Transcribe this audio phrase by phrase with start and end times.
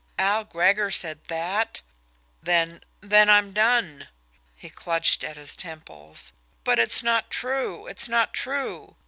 [0.17, 1.83] "Al Gregor said that?
[2.41, 4.07] Then then I'm done!"
[4.55, 6.31] He clutched at his temples.
[6.63, 8.95] "But it's not true it's not true!